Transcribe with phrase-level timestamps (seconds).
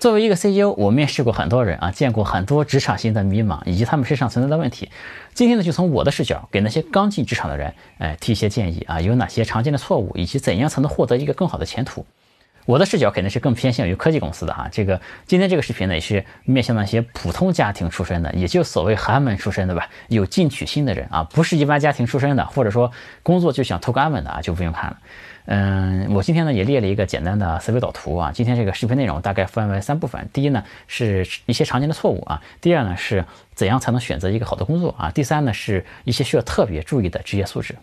[0.00, 4.90] 作为一个 CEO，我面试过很多人啊，见过很多职场新的迷茫以及他们身上存在的问题。
[5.34, 12.06] 今天呢，就从我的视角给那些刚进职场的人，哎，提一些建议啊，有哪些常见的错误，以及怎样才能获得一个更好的前途。
[12.64, 14.66] 我的视角肯定是更偏向于科技公司的哈。
[14.72, 22.90] 这个今天这个视频呢，也是面向那些普通家庭出身的，也就所谓寒门出身的吧，有进取心的人啊，不是一般家庭出身的，或者说
[23.22, 24.96] 工作就想图个安稳的啊，就不用看了。
[25.52, 28.30] 嗯，我今天呢也列了一个简单的思维导图啊。
[28.32, 33.24] 今天这个视频内容大概分为三部分：第一呢是一些常见的错误啊；第二呢是
[33.56, 37.74] 怎样才能选择一个好的工作啊；第三呢是一些需要特别注意的职业素质。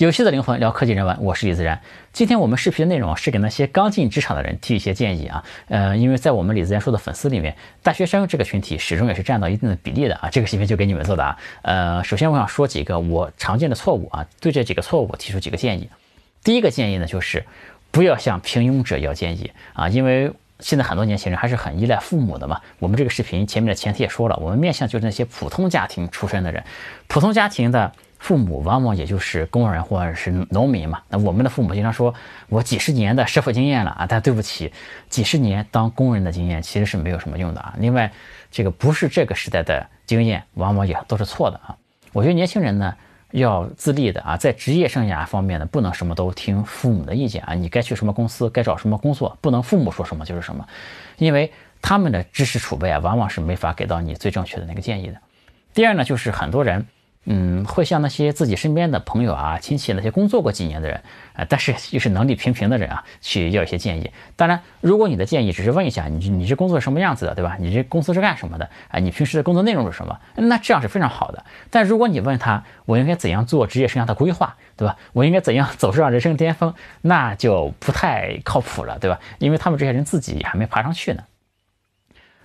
[0.00, 1.78] 有趣的灵魂聊科技人文，我是李自然。
[2.10, 5.44] 今天我们视频的内容是给那些刚进职场的人提一些建议啊。
[5.68, 10.30] 呃，因为在我们李自然说的粉丝里面，大学生这个群体始终也是占到一定的比例的啊。
[10.30, 11.36] 这个视频就给你们做的。
[11.60, 15.90] 呃，首先我想说几个我常见的错误啊，对这几个错误提出几个建议。
[16.42, 17.44] 第一个建议呢，就是
[17.90, 22.58] 不要向平庸者要建议啊，因为现在很多年轻人还是很依赖父母的嘛。
[22.78, 26.64] 我们这个视频前面的前提也说了，我们面向就是那些普通家庭出身的人，
[27.06, 27.92] 普通家庭的。
[28.20, 31.00] 父母往往也就是工人或者是农民嘛。
[31.08, 32.14] 那我们的父母经常说，
[32.50, 34.70] 我几十年的社会经验了啊，但对不起，
[35.08, 37.74] 几十年当工人的经验其实是没有什么用的啊。
[37.78, 38.12] 另外，
[38.50, 41.74] 这个不是这个时代的经验，往往也都是错的啊。
[42.12, 42.94] 我觉得年轻人呢
[43.30, 47.54] 要自立的啊，在职业生涯方面呢，不能什么都听父母的意见啊。
[47.54, 50.68] 你该去什么公司，该找什么工作，不能父母说什么就是什么，
[51.16, 55.16] 因为他们的知识储备啊，往往是没法给到你最正确的那个建议的。
[55.72, 56.86] 第二呢，就是很多人。
[57.32, 61.00] 嗯，会向那些自己身边的朋友啊、亲戚那些工作过几年的人
[61.34, 64.10] 啊，但是又是能力平平的人啊，去要一些建议。
[64.34, 67.56] 当然，如果你的建议只是问一下你你这工作什么样子的，对吧？
[67.60, 68.68] 你这公司是干什么的？
[68.88, 70.18] 啊，你平时的工作内容是什么？
[70.34, 71.44] 那这样是非常好的。
[71.70, 74.96] 但如果你问他我应该怎样做职业生涯的规划，对吧？
[75.12, 79.20] 我应该怎样走上人生巅峰，那就不太靠谱了，对吧？
[79.38, 81.22] 因为他们这些人自己还没爬上去呢。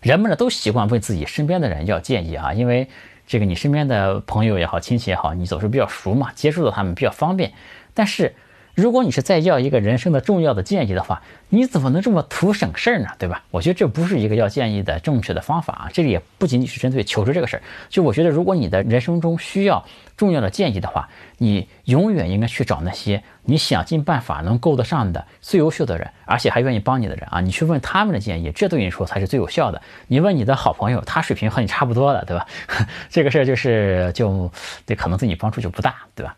[0.02, 2.88] 人们呢都习惯问自己身边的人要建议啊，因为。
[3.26, 7.52] 这个你身边的朋友也好，亲戚也好，你总是比较熟嘛，接触到他们比较方便。
[7.94, 8.36] 但是，
[8.76, 13.08] 如果你是在要一个人生的重要的建议的话，你怎么能这么图省事儿呢？
[13.18, 13.42] 对吧？
[13.50, 15.90] 我觉得这不是一个要建议的正确的方法啊。
[15.94, 19.86] 这里也不仅仅是针对求职这个事儿，就我觉得，如果你的人生中需要
[20.18, 27.40] 重要的建议的话，你永远应该去找那些你想尽办法能够得上的最优秀的人，而且还愿意帮你的人啊。
[27.40, 29.82] 你去问他们的建议，这对你说才是最有效的。
[30.08, 32.46] 你问你的好朋友，他水平和你差不多的，对吧？
[33.10, 34.52] 这个事儿就是就
[34.86, 36.36] 对，可能对你帮助就不大，对吧？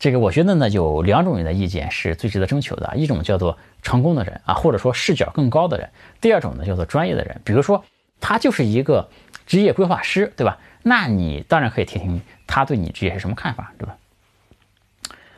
[0.00, 5.86] 这个我觉得呢，有两种人的意见是最值得征求的，一种叫做成功的人啊，或者说视角更高的人；
[6.22, 7.84] 第二种呢叫做专业的人，比如说
[8.18, 9.10] 他就是一个
[9.46, 10.58] 职业规划师，对吧？
[10.82, 13.96] 那你当然可以听听他对你职业是什么看法，对吧？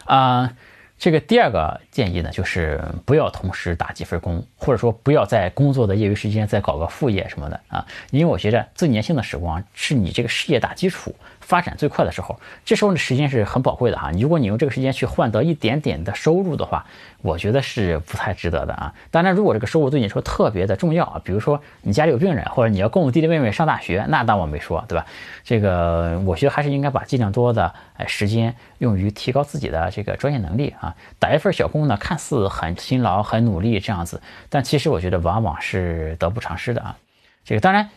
[0.04, 0.52] 啊。
[0.98, 11.12] 这个第二个建议呢，就是不要同时打几份工，或者说不要在工作的业余时间再搞个副业什么的啊，因为我觉得最年轻的时光是你这个事业打基础。
[11.42, 14.10] 发展最快的时候，这时候的时间是很宝贵的哈。
[14.12, 16.86] 如果你用这个时间去换得一点点的收入的话，
[17.20, 18.94] 我觉得是不太值得的啊。
[19.10, 25.04] 当然，如果这个收入对你说特别的重要啊，比如说你家里有病人，或者你要供弟弟妹妹上大学，那当我没说，对吧？
[25.44, 30.94] 这个我觉得还是应该把尽量多的哎时间用于提高自己的这个专业能力啊。
[31.18, 36.96] 打一份小工呢，看似很辛劳、很努力这样子，但其实我觉得往往是得不偿失的啊。
[37.44, 37.90] 这个当然。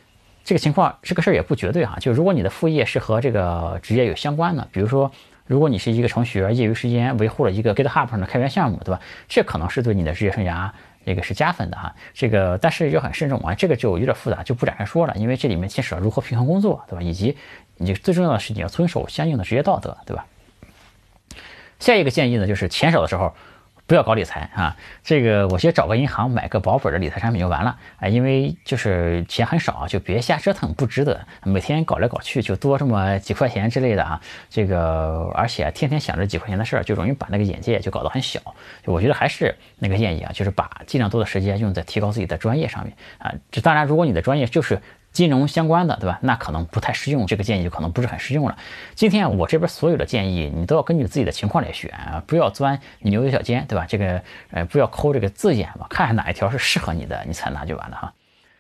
[0.46, 5.12] 这个情况这个事儿也不绝对哈，就如果你的副业是和这个职业有相关的，比如说，
[5.48, 9.02] 如果你是一个程序员，业余时间维护了一个 GitHub 上的开源项目，对吧？
[9.28, 10.70] 这可能是对你的职业生涯
[11.04, 11.96] 这个是加分的哈。
[12.14, 17.02] 这个但是要很慎重啊，这个就有点复杂，就不展开说了，因为这里面牵扯到如何平衡工作，对吧？
[17.02, 17.36] 以及
[17.78, 20.28] 你最重要的是你要遵守相应的职业道德，对吧？
[21.80, 23.34] 下一个建议呢，就是钱少的时候。
[23.88, 24.76] 不要搞理财啊！
[25.04, 28.08] 这个我先找个银行买个保本的理财产品就完了啊！
[28.08, 31.28] 因为就是钱很少，就别瞎折腾，不值得。
[31.44, 34.20] 每天搞来搞去就多这么几块钱之类的啊！
[34.50, 38.40] 这个而且天天想着几块钱的事儿，就容易把那个眼界就搞得很小。
[38.86, 43.32] 我觉得还是那个建议啊，就是把尽量多的时间用在提高自己的专业上面啊！
[43.52, 44.82] 这当然，如果你的专业就是。
[45.16, 46.20] 金融相关的，对吧？
[46.22, 48.58] 那可能不太适用，这个建议就可能不是很适用了。
[48.96, 53.86] 今天我这边所有的建议，你都要根据自己的情况来选啊，不要钻牛角尖，对吧？
[53.88, 54.22] 这个
[54.52, 58.14] 呃，不要抠这个字眼嘛，看看哪一条是适合你的，你采纳就完了哈。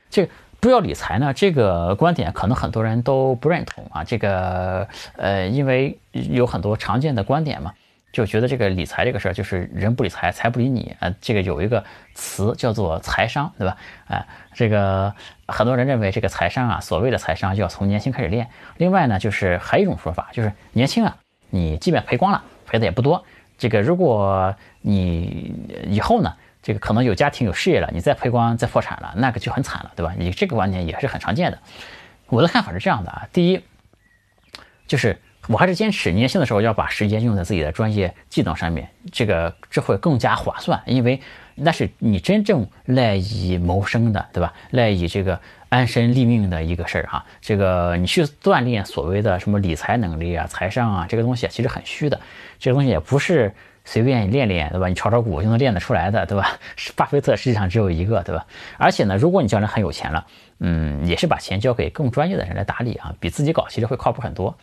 [0.09, 0.31] 这个
[0.61, 4.03] 不要理财呢，这个观点可能很多人都不认同啊。
[4.05, 4.87] 这个
[5.17, 7.73] 呃，因为有很多常见的观点嘛。
[8.15, 11.13] 就觉得这个理财这个事儿，就是人不理财，财不理你啊。
[11.19, 11.83] 这个有一个
[12.13, 13.75] 词叫做财商，对吧？
[14.07, 15.13] 啊，这个
[15.49, 18.47] 很多人认为这个财商啊，所谓的财商就要从年轻开始练。
[18.77, 21.17] 另外呢，就是还有一种说法，就是年轻啊，
[21.49, 23.21] 你即便赔光了，赔的也不多。
[23.57, 25.53] 这个如果你
[25.85, 26.33] 以后呢，
[26.63, 30.15] 这个可能有家庭有事业了，你再赔光再破产了，那个就很惨了，对吧？
[30.17, 31.59] 你这个观点也是很常见的。
[32.27, 33.61] 我的看法是这样的啊，第一，
[34.87, 41.19] 就是我还是坚持年轻的时候要把时间用在自己的专业技能上面，这个这会更加划算，因为
[41.55, 44.53] 那是你真正赖以谋生的，对吧？
[44.71, 45.39] 赖以这个
[45.69, 47.23] 安身立命的一个事儿哈。
[47.41, 52.19] 这个你去锻炼所谓的什么理财能力啊、财商啊，这个东西其实很虚的，
[52.59, 53.53] 这个东西也不是
[53.85, 54.87] 随便练练，对吧？
[54.87, 56.57] 你炒炒股就能练得出来的，对吧？
[56.95, 58.45] 巴菲特实际上只有一个，对吧？
[58.77, 60.25] 而且呢，如果你将来很有钱了，
[60.59, 64.57] 嗯，也是把钱交给更专业的人来打理啊，比自己搞其实会靠谱很多。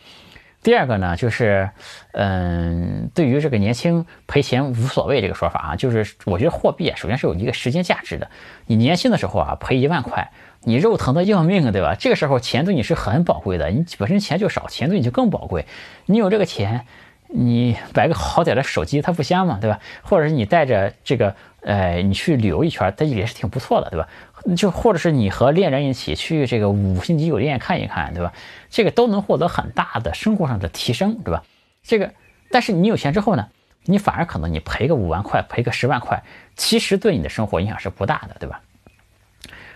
[0.63, 1.69] 第二个呢，就是，
[2.13, 8.31] 嗯，对于这个年轻赔钱无所谓这个说法啊，就是我觉得货币啊，首先是有一个时间价值的。
[8.67, 10.31] 你年轻的时候啊，赔一万块，
[10.61, 11.97] 你肉疼的要命，对吧？
[11.99, 15.67] 这个时候钱对你是很宝贵的，你本身钱就少，钱对你就更宝贵。
[16.07, 16.87] 你有这个钱，
[17.35, 19.59] 你买个好点的手机，它不香吗？
[19.61, 19.81] 对吧？
[20.03, 24.09] 或者是你带着这个，呃，你去旅游一圈，它也是挺不错的，对吧？
[24.57, 28.33] 就或者是你和恋人一起去这个五星级酒店看一看，对吧？
[28.71, 31.43] 这个都能获得很大的生活上的提升，对吧？
[31.83, 32.13] 这个，
[32.51, 33.49] 但是你有钱之后呢，
[33.85, 36.23] 你反而可能你赔个五万块，赔个十万块，
[36.57, 38.61] 其实对你的生活影响是不大的，对吧？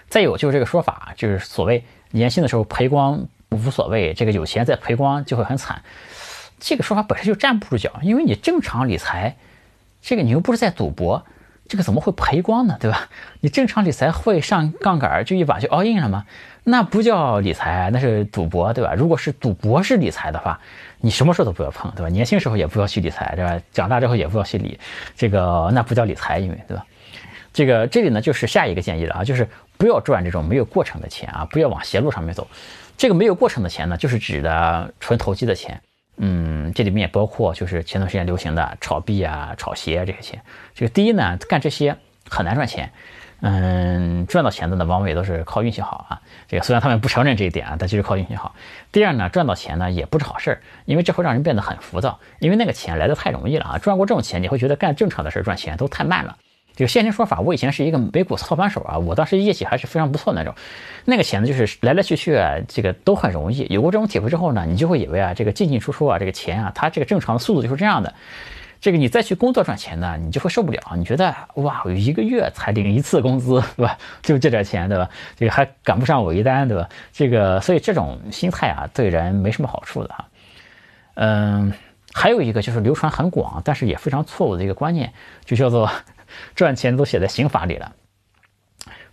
[0.09, 5.83] 再有就是这个说法，就是所谓年轻的时候赔光无所谓，这个有钱再赔光就会很惨。
[6.59, 9.37] 这个说法本身就站不住脚，因为你正常理财，
[10.01, 11.25] 这个你又不是在赌博。
[11.69, 12.77] 这个怎么会赔光呢？
[12.79, 13.09] 对吧？
[13.43, 16.25] 你正常理财会上杠杆，就一把就 all in 了吗？
[16.63, 18.95] 那不叫理财，那是赌博，对吧？
[18.95, 20.61] 如果是赌博式理财的话，
[21.01, 22.09] 你什么时候都不要碰，对吧？
[22.09, 23.61] 年轻时候也不要去理财，对吧？
[23.73, 24.79] 长大之后也不要去理，
[25.17, 26.87] 这个那不叫理财，因为对吧？
[27.53, 32.47] 这个这里呢就是下一个建议了啊，就是不要赚这种没有过程的钱啊，不要往邪路上面走。
[32.97, 35.81] 这个没有过程的钱呢，就是指的纯投机的钱。
[36.19, 40.43] 嗯，这里面也包括就是前段时间流行的炒币啊、炒鞋这些钱。
[40.75, 41.97] 这个第一呢，干这些
[42.29, 42.91] 很难赚钱。
[43.41, 46.23] 嗯，赚到钱的呢，往往也都是靠运气好啊。
[46.49, 48.55] 这个虽然他们不承认这一点啊，但就是靠运气好。
[48.93, 53.79] 第二呢，赚到钱呢也不是好事儿，因为这会让人变得很浮躁，因为那个钱来的太容易了啊。
[53.79, 56.39] 赚过这种钱，你会觉得干正常的事儿赚钱都太慢了。
[56.77, 60.55] 这个现金说法，我以前是一个美股操盘手啊，我当时业绩还是非常不错的那种。
[61.07, 63.67] 那个钱呢，就是来来去去啊，这个都很容易。
[63.71, 68.13] 有过这种体会之后呢，你就会以为啊，这个进进出出啊，这个钱啊，它这个正常的速度就是这样的。
[68.79, 70.79] 这个你再去工作赚钱呢，你就会受不了。
[70.97, 73.97] 你觉得哇，我一个月才领一次工资，对吧？
[74.23, 75.09] 就这点钱，对吧？
[75.35, 76.87] 这个还赶不上我一单，对吧？
[77.11, 80.29] 这个所以这种心态啊，对人没什么好处的哈。
[81.15, 81.73] 嗯，
[82.13, 85.11] 还有一个就是流传很广，但是也非常错误的一个观念，
[85.47, 85.91] 就叫做。
[86.55, 87.93] 赚钱都写在刑法里了。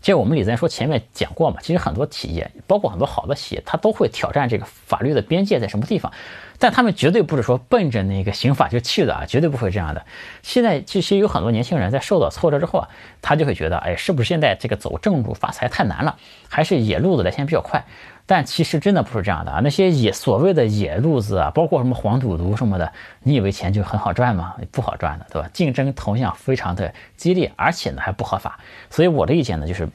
[0.02, 6.12] 其实我们李在说前面讲过嘛，其实很多企业，包括很多好的企业，它都会挑战这个法律的边界在什么地方，
[6.60, 10.06] 但他们绝对不是说奔着那个刑法就去的啊，绝对不会这样的。
[10.42, 12.90] 现在其实有很多年轻人在受到挫折之后啊，
[13.22, 16.18] 他就会觉得，哎，是不是现在这个走正路发财太难了，
[16.50, 17.86] 还是野路子来钱比较快？
[18.26, 19.60] 但其实真的不是这样的啊！
[19.64, 22.92] 那些野所谓的野路子啊，包括什么黄赌毒什么的，
[23.22, 24.56] 你以为钱就很好赚吗？
[24.72, 25.50] 不好赚的，对吧？
[25.54, 28.60] 竞争同样非常的激烈，而且呢还不合法。
[28.90, 29.90] 所以我的意见呢就是，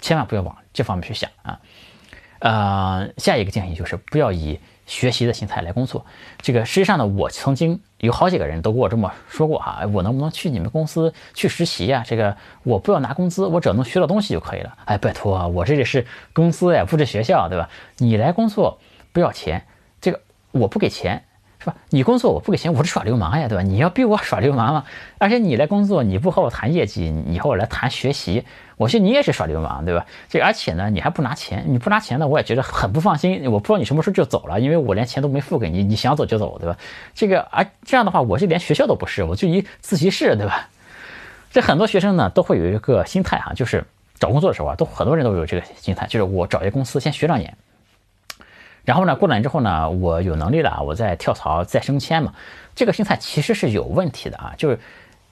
[0.00, 1.60] 千万不要往这方面去想啊。
[2.38, 4.58] 呃，下一个建议就是不要以。
[4.88, 6.06] 学习的心态来工作，
[6.40, 12.04] 这个实际上呢，我曾经有好几个人都跟我这么说过哈，我能不能去你们公司去实习呀？
[12.06, 14.76] 这个我不要拿工资，我只要能学到东西就可以了。
[14.84, 17.68] 哎，拜托，我这里是公司呀，不是学校，对吧？
[17.96, 18.78] 你来工作
[19.12, 19.66] 不要钱，
[20.00, 20.20] 这个
[20.52, 21.24] 我不给钱。
[21.90, 23.62] 你工作我不给钱，我是耍流氓呀，对吧？
[23.62, 24.84] 你要逼我耍流氓吗？
[25.18, 28.44] 而且你来工作，你不和我谈业绩，你和我来谈学习，
[28.76, 30.06] 我觉你也是耍流氓，对吧？
[30.28, 33.50] 这而且呢，你还不拿钱，你不拿钱呢，我也觉得很不放心。
[33.50, 36.76] 我不知道你什么时候就走了，因为我连钱都没付给你，你想走就走，对吧？
[37.14, 40.68] 这个而这样的话，我是连学校都不是，我就一自习室，对吧？
[41.50, 43.84] 这很多学生呢都会有一个心态哈，就是
[44.18, 47.56] 找工作的时候啊，都很多人都有这个心态，就是我找一个公司先学两年。
[48.88, 52.32] 然后呢，过两年之后呢，我有能力了，我再跳槽再升迁嘛。
[52.74, 54.80] 这个心态其实是有问题的啊，就是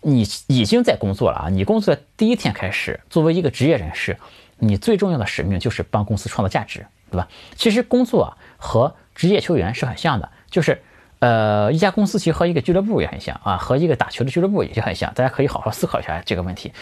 [0.02, 4.18] 你已经在工作了啊，你工作第一天开始，作为一个职业人士，
[4.58, 7.26] 你最重要的使命就是帮公司创造价值，对吧？
[7.54, 10.82] 其实工作和职业球员是很像的，就是
[11.20, 15.10] 呃，一家公司其实和一个俱乐部也很像啊，和一个打球的俱乐部也就很像。
[15.14, 16.74] 大家可以好好思考一下这个问题。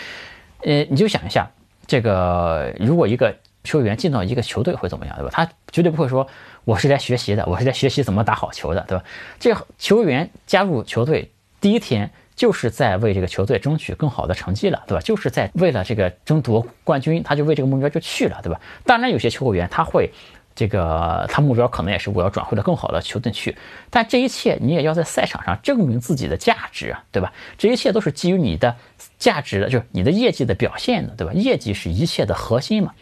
[0.64, 1.49] 呃，你就想一下，
[1.87, 5.30] 这个如果一个球员进到一个球队会怎么样，对吧？
[5.33, 6.26] 他绝对不会说。
[6.64, 9.04] 我是来学习的，我是来学习怎么打好球的，对吧？
[9.38, 11.30] 这个球员加入球队
[11.61, 15.02] 第一天就是在为这个球队争取更好的成绩了，对吧？
[15.02, 18.59] 就是在为了这个争夺冠军，他就为这个目标就去了，对吧？
[18.87, 20.11] 当然，有些球员他会
[20.54, 23.54] 这个他目标可能也是我要转回到更好的球队去，
[23.90, 27.30] 但这一切你也要在赛场上证明自己的价值啊，对吧？
[27.59, 28.75] 这一切都是基于你的
[29.18, 31.33] 价值的，就是你的业绩的表现的，对吧？
[31.35, 32.94] 业绩是一切的核心嘛。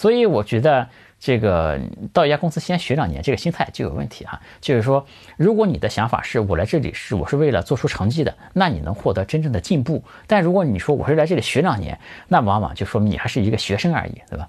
[0.00, 0.88] 所以我觉得
[1.18, 1.78] 这个
[2.10, 4.40] 到一家公司先学两年，这个心态就有问题啊。
[4.58, 5.04] 就是说，
[5.36, 10.02] 如果你的想法是我来这里是我是为了做出成绩的，那你能获得真正的进步。
[10.26, 14.48] 但如果你说我是来这里学两年，那往往就说明你还是一个学生而已，对吧？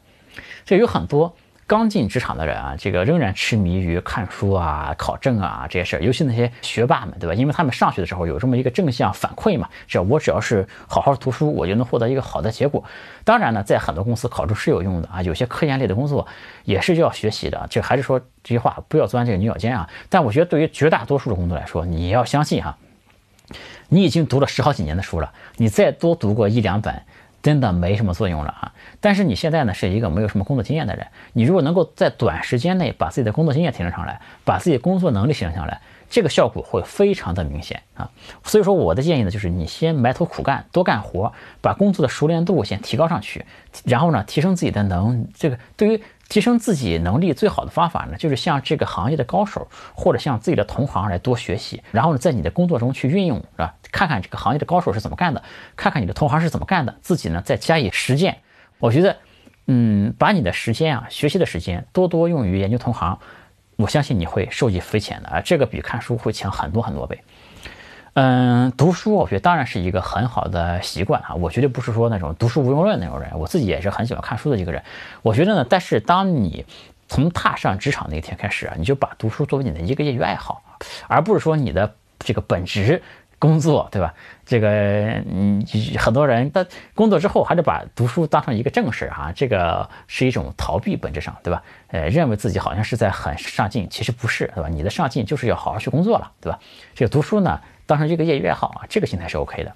[0.64, 1.36] 这有很多。
[1.72, 7.34] 刚进职场的人啊，这个仍然痴迷于看书啊、考证啊这些事儿，尤其那些学霸们，对吧？
[7.34, 12.84] 因为他们上学的时候有这么一个正向反馈嘛，只要我只要是好好读书，我就能获得一个好的结果。
[13.24, 16.28] 当然呢，在很多公司考证是有用的啊，有些科研类的工作
[16.66, 17.66] 也是要学习的。
[17.70, 19.90] 这还是说这句话，不要钻这个牛角尖啊。
[20.10, 22.78] 但我觉得对于绝大多数的工作来说，你要相信哈，
[23.88, 27.02] 你已经读了十好几年的书了，你再多读过一两本。
[27.42, 28.74] 真的没什么作用了啊！
[29.00, 38.10] 但是你现在呢是一个没有什么工作经验的人，你如果能够在短时间内把自己的工作经验提升上来，把自己的工作能力提升上来，这个效果会非常的明显啊！
[38.44, 43.46] 所以说我的建议呢，就是你先埋头苦干，多干活，把工作的熟练度先提高上去，
[43.86, 46.02] 然后呢，提升自己的能，这个对于。
[46.32, 53.76] 提升自己能力最好的方法呢，就是向这个行业的高手或者向自己的同行来多学习，然后呢，在你的工作中去运用，是吧？
[53.92, 55.44] 看看这个行业的高手是怎么干的，
[55.76, 58.38] 看看你的同行是怎么干的，自己呢再加以实践。
[58.80, 59.18] 我觉得，
[59.68, 63.20] 嗯，把你的时间啊，学习的时间多多用于研究同行，
[63.76, 67.22] 我相信你会受益匪浅的啊，这个比看书会强很多很多倍。
[68.14, 74.84] 嗯，读书我觉得当然是一个很好的习惯啊，我绝对不是说那种读书无用论那种人，我自己也是很喜欢看书的一个人。
[75.22, 76.66] 我觉得呢，但是当你
[77.08, 80.62] 从踏上职场那一天开始啊，你就把读书作为你的一个业余爱好，
[81.08, 83.02] 而不是说你的这个本职
[83.42, 84.14] 工作，对吧？
[84.46, 84.70] 这个
[85.28, 85.66] 嗯，
[85.98, 91.64] 很多人他工作之后还是把读书当成一个正事啊，这个是一种逃避，本质上，对吧？
[91.88, 94.70] 呃，认为自己好像是在很上进，其实不是，对吧？
[94.70, 96.60] 你的上进就是要好好去工作了，对吧？
[96.94, 97.60] 这个读书呢？
[97.88, 99.76] 当成一个业余爱好啊，这个心态是 OK 的。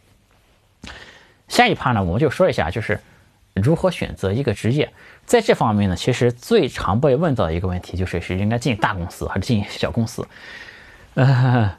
[1.47, 3.01] 下一趴呢，我们就说一下，就是
[3.55, 4.93] 如何选择一个职业。
[5.25, 10.25] 在这方面呢，其实最常被问到的一个问题就是：是应该进大公司还是进小公司？
[11.15, 11.75] 呃，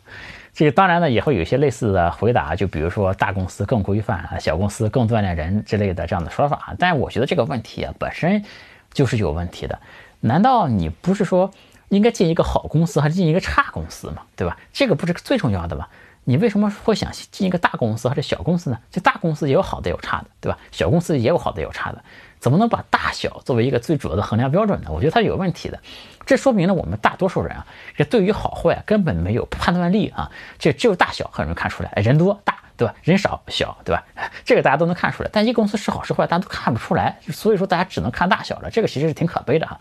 [0.56, 6.74] 这个当然呢，也会有一些类似的回答，就比如说大公司更规范啊，小公司更锻炼人之类的这样的说法。
[6.78, 8.42] 但是我觉得这个问题啊，本身
[8.90, 9.78] 就是有问题的。
[10.20, 11.50] 难道你不是说
[11.90, 14.22] 应该进一个好公司还是进一个差公司吗？
[14.34, 14.56] 对吧？
[14.72, 15.86] 这个不是最重要的吗？
[16.24, 18.78] 你为什么会想进一个大公司还是小公司呢？
[18.90, 20.56] 这大公司也有好的，有差的，对吧？
[20.72, 22.02] 小公司也有好的，有差的，
[22.38, 24.90] 怎么能把大小作为一个最主要的衡量标准呢？
[24.90, 25.80] 我觉得它有问题的。
[26.24, 27.66] 这说明了我们大多数人啊，
[27.96, 30.30] 这对于好坏根本没有判断力啊。
[30.58, 32.94] 这只有大小很容易看出来，人多大，对吧？
[33.02, 34.04] 人少小，对吧？
[34.44, 35.30] 这个大家都能看出来。
[35.32, 38.70] 但一公司是好是坏，大家都看不出来，所以说大家只能看大小了。
[38.70, 39.78] 这个其实是挺可悲的哈。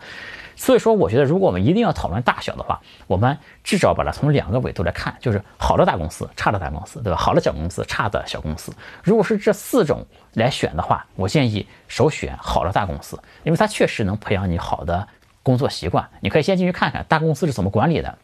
[0.56, 7.18] 所以说，我觉得如果我们一定要讨论大小的话，我们至少把它从两个维度来看，就是好的大公司、差的大公司，对吧？
[7.18, 8.72] 好的小公司、差的小公司。
[9.02, 15.06] 如果是这四种来选的话，我建议首选好的大公司，因为它确实能培养你好的
[15.42, 16.08] 工作习惯。
[16.20, 18.16] 你可以先进去看看大公司是怎么管理的，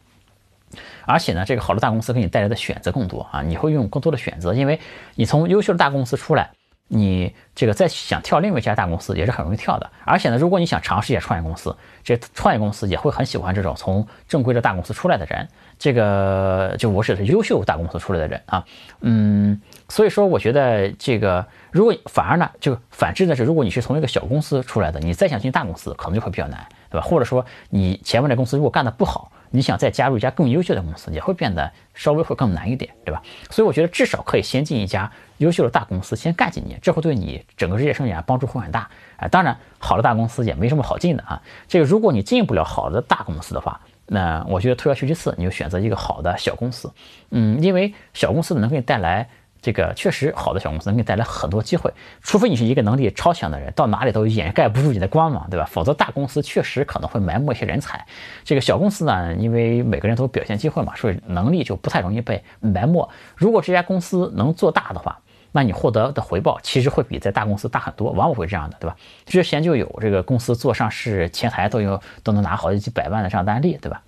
[1.04, 4.80] 而且呢，这个好的大公司给你带来的选择更多啊，你会拥有更多的选择，因为
[5.16, 6.50] 你从优秀的大公司出来。
[6.94, 15.48] 你这个再想跳另外一家大公司也是很容易跳的，而且呢，如果你想尝试一下创业公司，这创业公司也会很喜欢这种从正规的大公司出来的人。
[15.78, 18.64] 这个就我指的是优秀大公司出来的人啊，
[19.00, 27.06] 嗯，所以说我觉得这个如果反而呢，就反之的是，如果你是从一个小公司出来的，你再想进大公司可能就会比较难，对吧？
[27.06, 29.32] 或者说你前面的公司如果干得不好。
[29.52, 33.22] 你想再加入一家更优秀的公司，也会变得稍微会更难一点，对吧？
[33.50, 38.88] 所以我觉得至少可以先进一家优秀的大公司，先干几年，这会对你整个职业生涯帮助会很大。
[39.16, 41.40] 啊，当然，好的大公司也没什么好进的啊。
[41.68, 46.92] 这个如果你进不了好的大公司的话，那我觉得退而求其次，你就选择一个好的小公司。
[47.30, 49.28] 嗯，因为小公司能给你带来。
[49.62, 51.90] 这个确实好的小公司能给你带来很多机会，
[52.20, 55.64] 除非你是一个能力超强的人，到哪里都掩盖不住你的光芒，对吧？
[55.70, 58.04] 否则大公司确实可能会埋没一些人才。
[58.44, 63.08] 这个小公司呢，因为每个人都表现机会嘛，所以能力就不太容易被埋没。
[63.36, 65.20] 如果这家公司能做大的话，
[65.52, 68.96] 那你获得的回报其实会比在大公司大很多，往往会这样的，对吧？
[69.26, 74.02] 之前就有这个公司做上市，前台都有都能拿好几百万的这样的案例，对吧？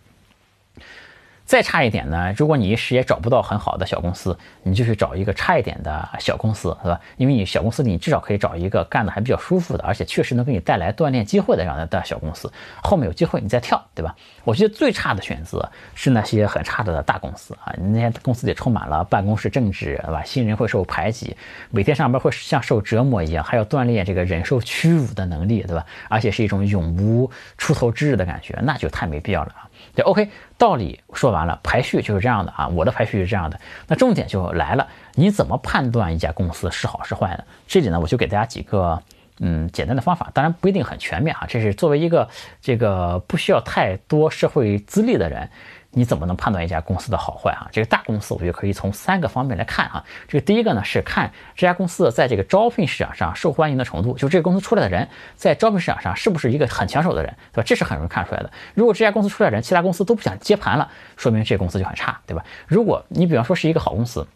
[1.45, 6.99] 再差一点呢，如果你一时也找不到很好的小公司，你就去找一个差一点的小公司，是吧？
[7.19, 12.51] 因为你小公司里你至少可以找一个干的还比较舒服的，而且确实能给你带来锻炼机会的这样的小公司。
[12.83, 14.17] 后面有机会你再跳，对吧？
[14.43, 20.23] 我觉得最差的选择是那些很差的大公司啊，那些公司里充满了办公室政治，对吧？
[20.25, 21.37] 新人会受排挤，
[21.71, 25.85] 每天上班会像受折磨一样，还要锻炼这个忍受屈辱的能力，对吧？
[26.09, 29.69] 而且是一种永无出头之日的感觉，那就太没必要了啊。
[29.95, 33.61] 对，OK，道理说完了，排序就是这样的啊，我的排序是这样的。
[33.87, 37.45] 那重点就来了，你怎么判断一家公司是好是坏呢？
[37.67, 39.01] 这里呢，我就给大家几个
[39.39, 42.29] 嗯简单的方法，当然不一定很全面啊，这是作为一个
[42.61, 45.49] 这个不需要太多社会资历的人。
[45.95, 47.69] 你怎么能判断一家公司的好坏啊？
[47.73, 50.05] 这个大公司，我觉得可以从三个方面来看啊。
[50.29, 57.63] 这个第一个呢是看这家公司在这个招聘市场上受欢迎的程度，就这个公司出来的人在招聘市场上是不是一个很抢手的人，对吧？
[57.65, 58.51] 这是很容易看出来的。
[58.75, 62.45] 如果这家公司出来人，其他公司都不想接盘了，说明这个公司就很差，对吧？
[62.67, 64.27] 如果你比方说是一个好公司，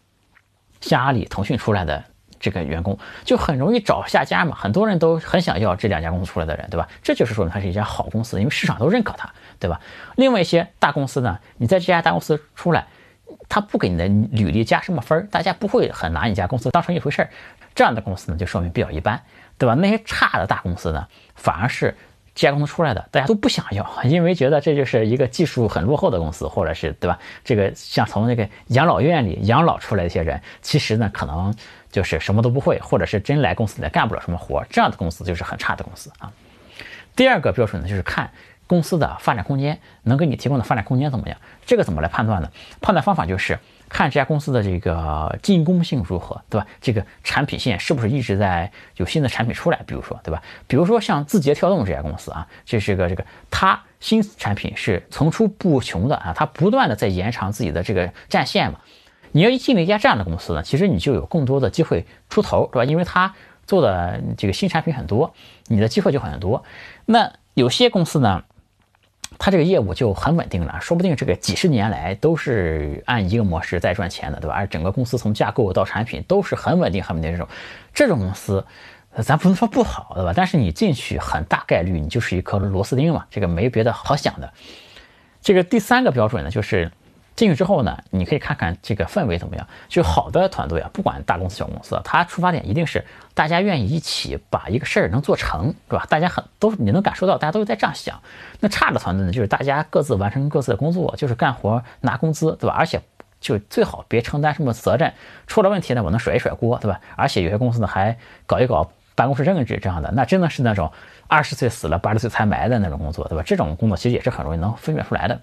[0.81, 2.05] 像阿里、腾讯出来的。
[2.41, 6.89] 这个员工就很容易找下家嘛，很多人都很想要这两家公司出来的人，对吧？
[7.03, 9.81] 这就是说明它是一家好公司，因为市场都认可它，对吧？
[10.17, 12.87] 另外一些大公司呢，你在这家大公司出来，
[13.49, 17.31] 他不给你的履历加什么分儿，大家不会很拿你家公司当成一回事儿，
[17.75, 19.23] 这样的公司呢，就说明比较一般，
[19.57, 19.75] 对吧？
[19.75, 21.95] 那些差的大公司呢，反而是。
[22.39, 27.19] 这家公司出来的，大家都不想要， 因为觉得这就是一个技术很落后的公司，或者是对吧？
[27.45, 31.53] 这个像从那个养老院里养老出来一些人，其实呢，可能
[31.91, 36.33] 就是什么都不会，或者是真来公司里干不了什么活，这样的公司就是很差的公司啊。
[37.17, 38.31] 第二个标准呢，就是看
[38.69, 41.37] 公司的发展空间，能给你提供的发展空间怎么样？
[41.67, 42.49] 这个怎么来判断呢？
[42.81, 43.59] 判断方法就是。
[43.89, 46.67] 看这家公司的这个进攻性如何，对吧？
[46.81, 49.81] 这个产品线是不是一直在有新的产品出来？
[49.87, 50.43] 比如说，对吧？
[50.67, 58.79] 比如说像字节跳动这家公司啊，这是个这个它新产品是层出不穷的啊，它不断的在延长自己的这个战线嘛。
[59.33, 62.85] 你要一进了一家这样的公司呢，其实你就有更多的机会出头，对吧？
[62.85, 63.35] 因为它
[63.67, 65.35] 做的这个新产品很多，
[65.67, 66.65] 你的机会就很多。
[67.07, 68.45] 那有些公司呢？
[69.39, 74.55] 它这个业务就很稳定了，说不定这个几十年来都是按一个模式在赚钱的，对吧？
[74.55, 77.49] 而整个公司从架构到产品都是很稳定、很稳定这种，
[77.95, 78.67] 这种公司，
[79.23, 80.33] 咱不能说不好，对吧？
[80.35, 84.53] 但是你进去很大概率你就是一颗螺丝钉嘛，这个没别的好想的。
[85.41, 86.91] 这个第三个标准呢，就是。
[87.39, 89.65] 进去之后呢，你可以看看这个氛围怎么样。
[89.89, 96.05] 就好的团队啊，不管大公司小公司，它出发点一定是大家愿意一起把一个事儿能做成，对吧？
[96.11, 98.21] 大家很都你能感受到，大家都是在这样想。
[98.59, 102.75] 那差的团队呢，就是大家各自完成各自的工作，就是干活拿工资，对吧？
[102.77, 103.01] 而且
[103.41, 105.15] 就最好别承担什么责任，
[105.47, 107.01] 出了问题呢，我能甩一甩锅，对吧？
[107.15, 110.91] 而且有些公司呢还搞一搞办公室政治这样的，那真的是那种
[111.29, 113.45] 二十岁死了八十岁才埋的那种工作，对吧？
[113.47, 115.41] 这种工作其实也是很容易能分辨出来的。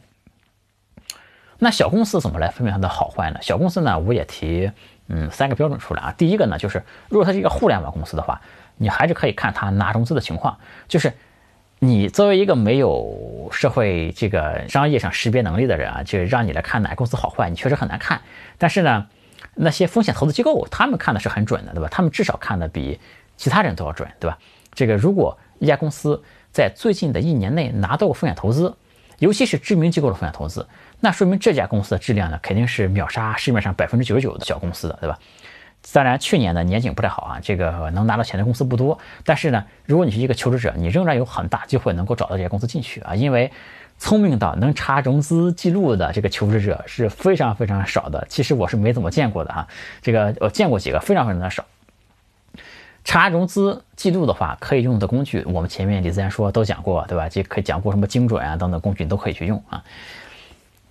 [1.59, 3.39] 那小公司怎么来分辨它的好坏呢？
[3.41, 4.71] 小公司呢，我也提，
[5.07, 6.13] 嗯，三个标准出来啊。
[6.17, 8.41] 第一个呢，就是如果它是一个互联网公司的话，
[8.77, 10.57] 你还是可以看它拿融资的情况。
[10.87, 11.13] 就是
[11.79, 18.21] 你作为一个没有社会这个商业上识别能力的人啊，就让你来看哪个公司好坏，你确实很难看。
[18.57, 19.07] 但是呢，
[19.53, 21.87] 那些风险投资机构他们看的是很准的，对吧？
[21.89, 22.99] 他们至少看的比
[23.37, 24.37] 其他人都要准，对吧？
[24.73, 28.75] 这个如果一家公司在最近的一年内拿到过风险投资，
[29.19, 30.67] 尤其是知名机构的风险投资。
[30.99, 35.19] 那说明这家公司的质量呢，肯定是秒杀市面上百分之九十九的小公司的，对吧？
[35.93, 38.97] 当然，去年的年景不太好啊，这个能拿到钱的公司不多。
[39.23, 43.51] 但是呢，如果你是一个求职者，你仍然有很大机会能够找到这些公司进去啊，因为
[43.99, 48.25] 聪明到能查融资记录的这个求职者是非常非常少的。
[48.27, 49.67] 其实我是没怎么见过的啊，
[50.01, 51.63] 这个我见过几个，非常非常的少。
[53.05, 57.29] 查融资记录的话，可以用的工具，我们前面李自然说都讲过，对吧？
[57.29, 59.81] 就可以讲过什么精准啊等等工具，你都可以去用啊。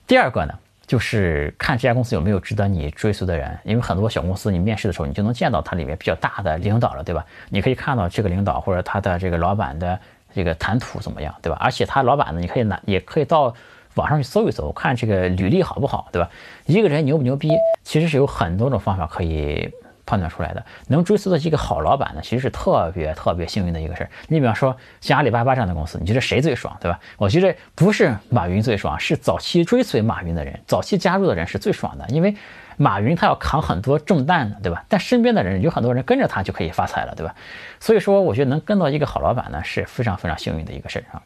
[0.06, 0.54] 第二个呢，
[0.86, 7.26] 就是看这家公司有没有值得你追随的人，因为很多小公司，你面试的时候，你就能见到它里面比较大的领导了，对吧？
[7.50, 9.98] 你可以看到这个领导或者他的这个老板的
[10.32, 11.58] 这个谈吐怎么样，对吧？
[11.60, 13.52] 而且他老板呢，你可以拿，也可以到
[13.96, 16.30] 网上去搜一搜，看这个履历好不好，对吧？
[16.66, 17.50] 一个人牛不牛逼，
[17.82, 19.68] 其实是有很多种方法可以。
[20.06, 24.10] 判断出来的能追溯到一个好老板呢，其实是特别特别幸运的一个事儿。
[24.28, 26.98] 你比方说像阿里巴巴这样的公司，你觉得谁最爽，对吧？
[27.16, 32.06] 我觉得不是马云最爽，是早期追随马云的人，早期加入的人是最爽的。
[32.08, 32.36] 因为
[32.76, 34.84] 马云他要扛很多重担的，对吧？
[34.88, 37.34] 但身边的人有很多人跟着他就可以发财了，对吧？
[37.80, 41.22] 所以说，我觉得能跟到一个好老板呢，是非常非常幸运的一个事儿啊。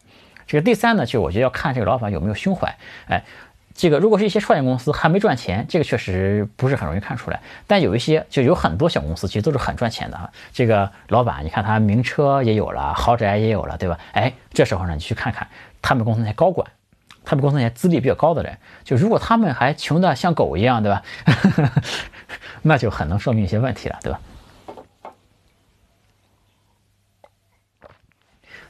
[0.46, 2.76] 这个第三呢，就我觉得要看这个老板有没有胸怀，
[3.08, 3.24] 哎。
[3.78, 7.40] 这个如果是一些创业公司还没赚钱，这个确实不是很容易看出来。
[7.68, 10.32] 但有一些就有很多小公司，其实都是很赚钱的。
[10.52, 13.96] 这个老板，你看他名车也有了，豪宅也有了，对吧？
[14.14, 15.46] 哎，这时候呢，你去看看
[15.80, 16.68] 他们公司那些高管，
[17.24, 21.02] 他们公司那些资历比较高的人，就如果他们还穷的像狗一样，对吧？
[22.62, 24.20] 那就很能说明一些问题了，对吧？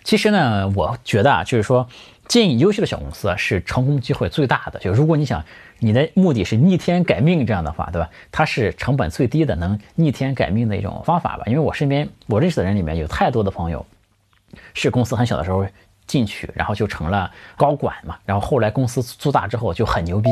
[0.04, 1.88] 其实呢，我觉得啊，就是说
[2.28, 4.78] 进优秀的小公司，是成功机会最大的。
[4.78, 5.42] 就如果你想
[5.78, 8.08] 你的目的是逆天改命这样的话，对吧？
[8.30, 11.44] 它是成本最低的能逆天改命的一种方法吧。
[11.46, 13.84] 因为我身边我认识的人里面有太多的朋友，
[14.74, 15.66] 是公司很小的时候
[16.06, 20.30] 进去，然后就成了高管嘛，然后后来公司做大之后就很牛逼。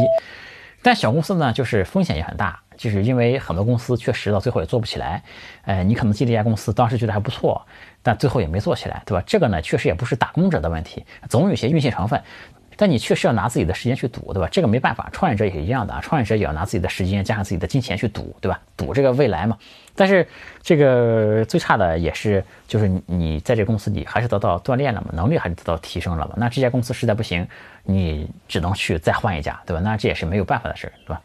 [0.82, 5.22] 但小公司呢，就是风险也很大，就是因为很多公司确实到最后也做不起来。
[5.64, 7.64] 呃，你可能进这家公司，当时觉得还不错，
[8.02, 9.22] 但最后也没做起来，对吧？
[9.26, 12.22] 这个呢，确实也不是打工者的问题，总有些运气成分。
[12.78, 14.46] 但你确实要拿自己的时间去赌，对吧？
[14.52, 18.60] 这个没办法，创业者也是一样的啊，创业者也要拿自己的时间加上自己的金钱去赌，对吧？
[18.76, 19.56] 赌这个未来嘛。
[19.94, 20.28] 但是
[20.62, 26.34] 这个最差的也是，就是你在这公司里还是得到锻炼了嘛，能力还是得到提升了嘛。
[26.36, 27.48] 那这家公司实在不行，
[27.82, 29.80] 你只能去再换一家，对吧？
[29.82, 31.22] 那这也是没有办法的事儿，对吧？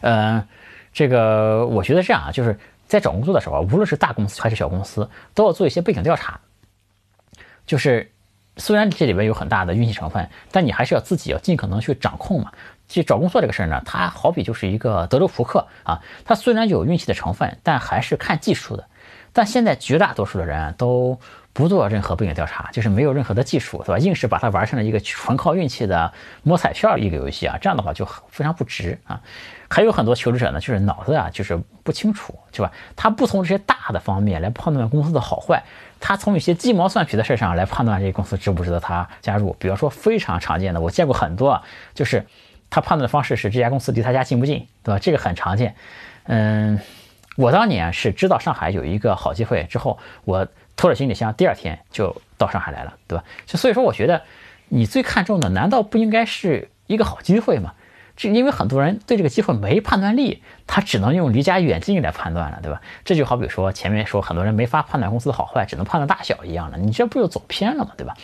[0.00, 0.44] 嗯，
[0.92, 6.40] 这个我觉得这样啊，就是在找工作的时候，无论是大公司还是小公司，都要做一些背景调查，
[7.66, 8.10] 就是。
[8.60, 12.50] 虽然这里边有很大的运气成分，但你还是要自己要尽可能去掌控嘛。
[12.88, 18.84] 其实找工作这个事儿呢，它好比就是一个德州扑克啊，它虽然有运气的成分，但还是看技术的。
[19.32, 21.16] 但现在绝大多数的人都
[21.52, 23.98] 不做任何背景调查，就是没有任何的技术，对吧？
[23.98, 29.20] 硬是把它玩成了一个纯靠运气的摸彩票一个游戏啊，这样的话就非常不值啊。
[29.70, 32.72] 还有很多求职者呢，就是脑子啊就是不清楚，对吧？
[32.96, 35.62] 他不从这些大的方面来判断公司的好坏。
[36.00, 39.54] 他从一些鸡毛蒜皮的事上来判断这个公司值不值得他加入。
[39.58, 41.60] 比方说非常常见的，我见过很多，
[41.92, 42.24] 就是
[42.70, 44.98] 他判断的方式是这家公司离他家近不近，对吧？
[44.98, 45.74] 这个很常见。
[46.24, 46.80] 嗯，
[47.36, 53.24] 我当年是知道上海有一个好机会之后，我拖着行李箱第二天就到上海来了，对吧？
[53.44, 54.22] 就所以说，我觉得
[54.68, 57.74] 你最看重的难道不应该是一个好机会吗？
[58.18, 62.82] 这因为很多人对这个机会没判断力，他只能用离家远近来判断了，对吧？
[63.04, 67.92] 这就好比说前面说很多人没法判断公司的好坏，只能判断大小一样的，你这不就走偏了吗？
[67.96, 68.16] 对吧？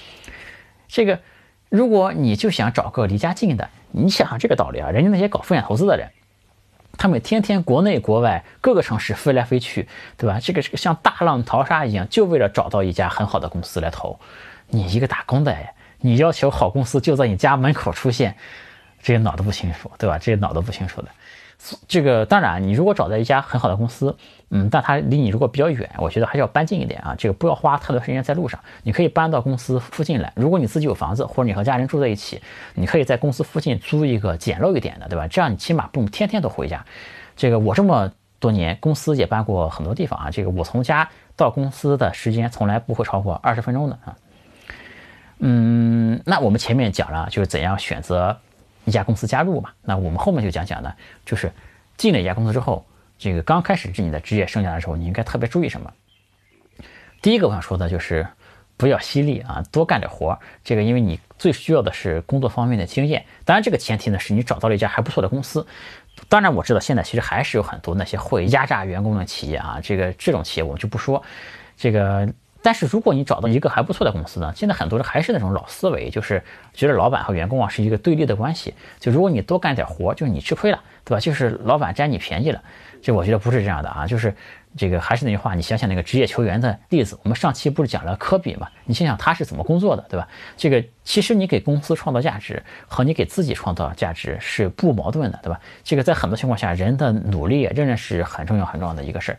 [0.89, 1.21] 这个，
[1.69, 6.11] 如果你就想找个离家近的，你想想这个道理啊，人家那些搞风险投资的人，
[6.99, 10.41] 他们天天国内国外各个城市飞来飞去，对吧？
[10.43, 14.19] 这个这个像大浪淘沙一样，就为了找到一家很好的公司来投。
[14.67, 15.57] 你一个打工的，
[16.01, 18.37] 你要求好公司就在你家门口出现。
[19.05, 20.17] 这些脑子不清楚，对吧？
[20.17, 21.09] 这些脑子不清楚的，
[21.87, 24.17] 这个当然，你如果找到一家很好的公司，
[24.49, 27.15] 嗯，但它离你如果比较远，我觉得还是要搬近一点啊。
[27.19, 30.33] 这个不要花太多时间在路上，你可以搬到公司附近来。
[30.37, 32.41] 如果你自己有房子，或者你和家人住在一起，
[32.73, 35.29] 你可以在公司附近租一个简陋一点的，对吧？
[35.29, 36.83] 这样你起码不用天天都回家。
[37.37, 40.31] 这个我这么多年，公司也搬过很多地方啊。
[40.31, 44.17] 这个我从家到公司的时间从来不会超过二十分钟的啊。
[45.41, 48.39] 嗯，那我们前面讲了，就是怎样选择。
[48.85, 50.95] 一家公司加入嘛，那我们后面就讲讲呢，
[51.25, 51.51] 就是
[51.97, 52.85] 进了一家公司之后，
[53.19, 55.93] 这个刚开始是你的职业生涯的时候，你应该特别注意什么？
[57.23, 58.27] 第一个我想说的就是
[58.77, 60.39] 不要犀利啊，多干点活。
[60.63, 63.25] 这个因为你最需要的是工作方面的经验。
[63.45, 65.67] 当然，这个前提呢是你找到了一家还不错的公司。
[66.29, 71.23] 当然，我知道现在其实还是有很多那些会压榨员工的企业啊，这个这种企业我们就不说。
[71.77, 72.29] 这个。
[72.65, 74.51] 但是如果你找到一个还不错的公司呢？
[74.57, 78.73] 现在很多人还是那种老思维，就是觉得老板和员工啊是一个对立的关系。
[78.99, 81.21] 就如果你多干点活，就是你吃亏了，对吧？
[81.21, 82.63] 就是老板占你便宜了。
[83.03, 84.35] 这我觉得不是这样的啊，就是
[84.79, 88.67] 这个还是那句话，你想想那个职业球员的例子，我们上期不是讲了科比嘛？
[88.87, 90.27] 你想想他是怎么工作的，对吧？
[90.57, 95.61] 这个其实你给公司创造价值和你给自己创造价值是不矛盾的，对吧？
[95.83, 99.39] 这个在很多情况下，人的努力仍然是很重要很重要的一个事儿。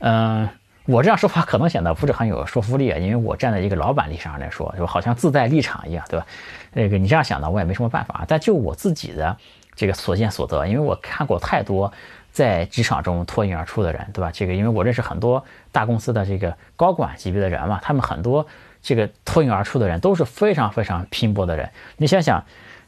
[0.00, 0.48] 嗯。
[0.86, 6.26] 我这样说话可能显得不是很有说服力啊，因为我站在一个老板立场上来说，就好像自带立场一样，对吧？
[6.72, 8.24] 那个你这样想呢，我也没什么办法。
[8.26, 9.36] 但就我自己的
[9.76, 11.92] 这个所见所得，因为我看过太多
[12.32, 14.30] 在职场中脱颖而出的人，对吧？
[14.32, 18.46] 这个因为我认识很多大公司的这个高管级别的人嘛，他们很多
[18.82, 21.70] 这个脱颖而出的人都是非常非常拼搏的人。
[21.96, 22.44] 你想想。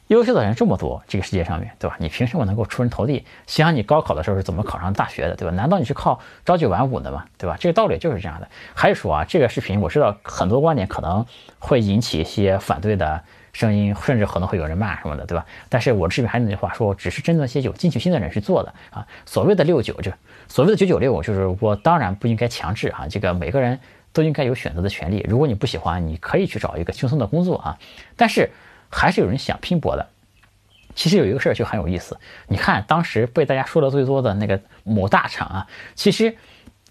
[0.07, 1.95] 优秀的人这么多，这个世界上面对吧？
[1.99, 3.25] 你凭什么能够出人头地？
[3.47, 5.53] 想想你高考的时候是怎么考上大学的，对吧？
[5.55, 7.25] 难道你是靠朝九晚五的吗？
[7.39, 7.57] 对吧？
[7.59, 8.47] 这个道理就是这样的。
[8.75, 11.25] 还是说啊，这个视频我知道很多观点可能
[11.57, 13.19] 会引起一些反对的
[13.51, 15.43] 声音，甚至可能会有人骂什么的，对吧？
[15.69, 19.07] 但是我的视频还是那句话说，只是针对一些有进取心的人去做的啊。
[19.25, 20.11] 所谓的六九就
[20.47, 23.79] 所谓的九九六，就是我当然不应该强制啊，这个每个人
[24.13, 25.25] 都应该有选择的权利。
[25.27, 27.79] 如果你不喜欢，你可以去找一个轻松的工作啊。
[28.15, 28.51] 但是。
[28.89, 30.07] 还是有人想拼搏的。
[30.95, 32.17] 其实有一个事儿就很有意思，
[32.47, 36.37] 你看当时被大家说的最多的那个某大厂啊，其实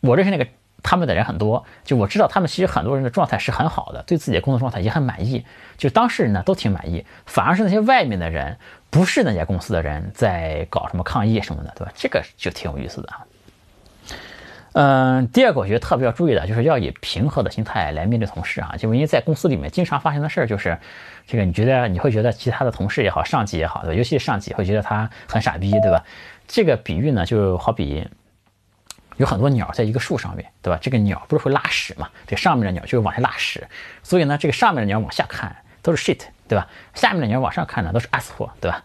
[0.02, 0.46] 我认识那个
[0.82, 5.46] 他们的人很多，就我知道他们其实很多人的状态是很好的，对自己的工作状态也很满意，
[5.78, 8.58] 就当事人呢都挺满意，反而是那些外面的人，
[8.90, 11.92] 不是那家公司的人在搞什么抗议什么的，对吧？
[11.96, 13.24] 这个就挺有意思的啊。
[14.74, 20.76] 嗯，第二个我觉得特别要注意的，就是要以平和的心态来面对同事啊，就因为在公司里面经常发生的事儿就是，
[21.28, 23.94] 这个你觉得你会觉得其他的同事也好，上级也好，对吧？
[23.94, 26.04] 尤其是上级会觉得他很傻逼，对吧？
[26.48, 28.04] 这个比喻呢，就好比
[29.16, 30.78] 有很多鸟在一个树上面，对吧？
[30.82, 32.10] 这个鸟不是会拉屎嘛？
[32.26, 33.64] 这上面的鸟就是往下拉屎，
[34.02, 36.66] 所以呢，这个上面的鸟往下看都是 shit，对吧？
[36.94, 38.82] 下面的鸟往上看呢都是 asshole，对吧？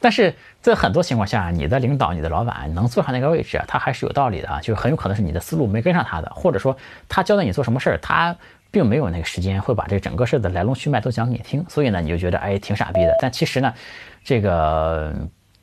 [0.00, 6.76] 但是在很多情况下，你的领导、你的老板能坐上那个位置，他还是有道理的啊，就是很有可能是你的思路没跟上他的，或者说
[7.08, 8.36] 他交代你做什么事儿，他
[8.70, 13.16] 并没有那个时间会把这整个事儿的来龙去脉都讲给你听，所以呢，你就觉得哎挺傻逼的。
[13.20, 13.74] 但其实呢，
[14.24, 15.14] 这个。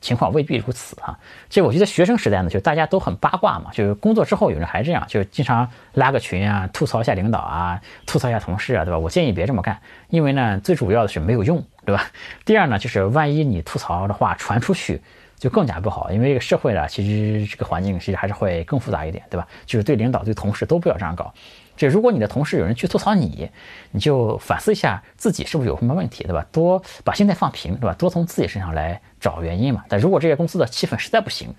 [0.04, 8.98] 情况未必如此哈，这我觉得学生时代呢，就大家都很八卦嘛，就是工作之后有人还这样，就经常拉个群啊，吐槽一下领导啊，吐槽一下同事啊，对吧？
[8.98, 12.04] 我建议别这么干，因为呢，最主要的是没有用，对吧？
[12.44, 15.00] 第二呢，就是万一你吐槽的话传出去，
[15.38, 19.48] 就更加不好，因为这个社会呢，其实这个环境其实还是会更复杂一点，对吧？
[19.64, 21.32] 就是对领导、对同事都不要这样搞。
[21.76, 23.50] 这如果你的同事有人去吐槽你，
[23.90, 26.46] 你就反思一下自己是不是有什么问题，对吧？
[26.52, 27.94] 多把心态放平，对吧？
[27.98, 29.84] 多从自己身上来找原因嘛。
[29.88, 31.52] 但如果这些公司的气氛实在不行，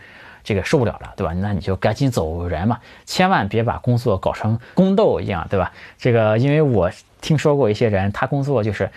[0.43, 1.34] 这个受不了了，对吧？
[1.34, 5.73] 那你就赶紧走人嘛，千万别把工作搞成宫斗一样，对吧？
[5.97, 8.89] 这个因为我听说过一些人，他工作就是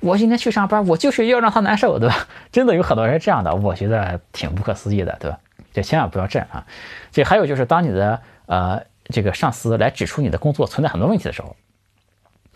[0.00, 2.26] 我今天去上班，我就是要让他难受，对吧？
[2.50, 5.38] 真的有很多人这样的，我觉得挺不可思议的，对吧？
[5.72, 6.66] 这千万不要这样啊。
[7.12, 8.82] 这还有就是当你的呃。
[9.04, 11.54] 这个上司来指出你的工作存在很多问题的时候，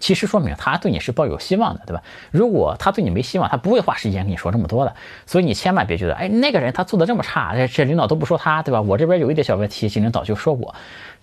[0.00, 2.02] 其实说明他对你是抱有希望的，对吧？
[2.30, 4.94] 如果他对你没希望，他不会花时间跟你说这么多的。
[5.26, 8.80] 所以你千万别觉得，哎，那个人他做的这么差，这这领导都不说他，对吧？
[8.80, 10.74] 我这边有一点小问题，这领导就说我，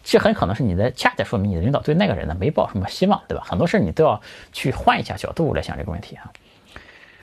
[0.04, 3.44] 这很可能是你的恰恰说明你的领导对那个人呢没抱什么希望，对吧？
[3.48, 6.30] 很多事你都要去换一下角度来想这个问题啊。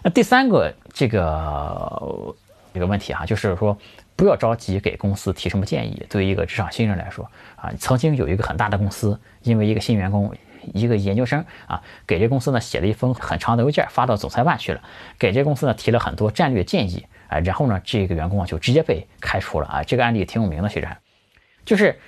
[0.02, 2.34] 那第三个这个
[2.72, 3.76] 这个问题哈，就是说。
[4.14, 6.06] 不要着急给公司提什么建议。
[6.08, 10.32] 对于一个职场新人来说，啊，曾经有一个很大的公司，因为一个新员工，
[10.74, 14.80] 一个研究生啊，给这公司呢写了一封很长的邮件，发到总裁办去了，
[15.18, 19.82] 给这公司呢提了很多战略建议啊，然后呢，这个员工啊就直接被开除了啊。
[19.82, 20.88] 这个案例挺有名的，其实，
[21.64, 21.98] 就是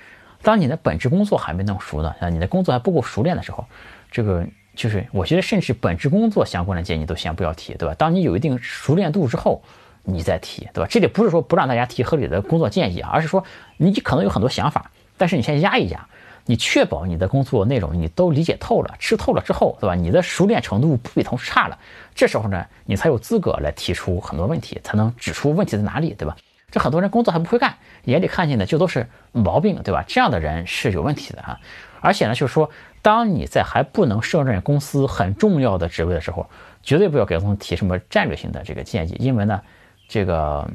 [0.41, 3.65] 当你的本职工作还没弄熟呢，啊，你的工作还不够熟练的时候，
[4.09, 7.95] 这个就是我觉得，甚至本职工作相关的建议都先不要提，对吧？
[7.95, 9.61] 当你有一定熟练度之后。
[10.05, 10.87] 你再提，对吧？
[10.89, 13.43] 这里不是说不让大家提合理的工作建议啊，而是说
[13.77, 16.07] 你可能有很多想法，但是你先压一压，
[16.45, 19.95] 你确保你的工作内容你都理解透了、吃透了之后，对吧？
[19.95, 21.77] 你的熟练程度不比同事差了，
[22.13, 26.35] 这时候呢，你才有资格来提出很多问题，才能指出问题在哪里，对吧？
[26.71, 30.03] 这很多人工作还不会干，眼里看见的就都是毛病，对吧？
[30.07, 31.59] 这样的人是有问题的啊。
[32.01, 32.69] 而且呢，就是说，
[33.01, 36.47] 当你在还不能胜任公司很重要的职位的时候，
[36.83, 39.61] 绝对不要给公司提什么战略性的这个建议，因为呢。
[40.07, 40.69] 这个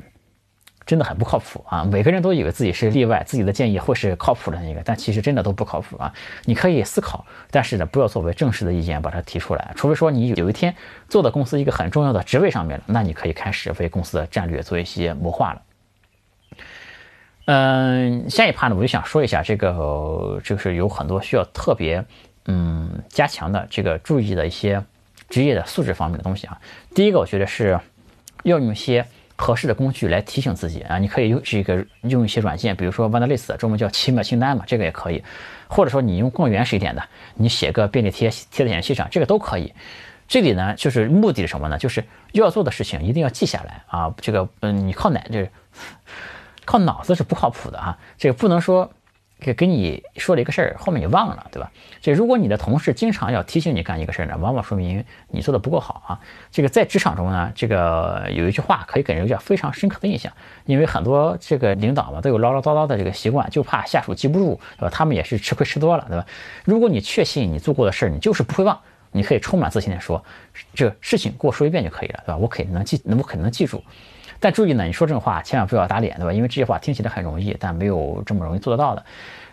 [0.87, 1.85] 真的很不靠谱啊！
[1.85, 6.13] 每个人都以为自己是例外，自己的建议会是靠谱的那个，但其实真的都不靠谱啊！
[6.47, 10.75] 你可以思考，但是呢，不要作为正式的意见把它提出来，除非说你有一天
[11.09, 15.63] 做到公司一个很重要的职位上面了，那你可以开始为公司的战略做一些谋划了。
[17.45, 22.05] 嗯，下一趴呢，我就想说一下这个，就是有很多需要特别
[22.47, 24.83] 嗯加强的这个注意的一些
[25.29, 26.61] 职业的素质方面的东西啊。
[26.97, 27.79] 第一个，我觉得是。
[28.43, 29.07] 要用一些
[29.41, 35.25] 合适的工具来提醒自己啊，你可以用这个用一些软件，比如说 OneList，中文叫奇妙清单嘛，这个也可以，
[35.67, 37.03] 或者说你用更原始一点的，
[37.35, 39.73] 你写个便利贴贴在显示器上，这个都可以。
[40.29, 41.79] 这里呢，就是目的是什么呢？
[41.79, 44.15] 就是要做的事情一定要记下来啊。
[44.21, 45.51] 这个嗯，你靠哪这
[46.67, 48.93] 靠脑子是不靠谱的啊，这个不能说。
[49.41, 51.71] 给给你说了一个事儿，后面你忘了，对吧？
[52.01, 56.21] 这如果你的同事经常要提醒你干一个事儿呢，往往说明你做的不够好啊。
[56.53, 60.33] 这个在职场中呢，这个有一句话可以给人留下非常深刻的印象，
[60.67, 64.91] 因为很多这个领导嘛都有唠唠叨叨的这个习惯，就怕下属记不住，对吧？
[64.91, 66.27] 他们也是吃亏吃多了，对吧？
[66.65, 68.79] 如果你确信你做过的事儿，你就是不会忘，
[69.11, 70.23] 你可以充满自信的说，
[70.75, 72.37] 这事情给我说一遍就可以了，对吧？
[72.37, 73.83] 我肯定能记，我肯定能记住。
[74.41, 76.33] 但注意呢，你说这种话千万不要打脸，对吧？
[76.33, 79.05] 因为这些话听起来很容易，但没有这么容易做得到的。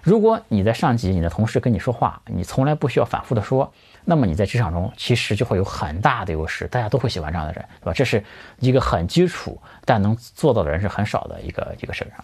[0.02, 3.70] 如果你在上级、你的同事跟你说话，你从来不需要反复的说，
[4.06, 7.94] 那么你在职场中其实就会有很大的优势，大家都会喜欢这样的人，对吧？
[7.94, 8.24] 这是
[8.60, 12.24] 一个很基础，但能做到的人是很少的一个一个事儿啊。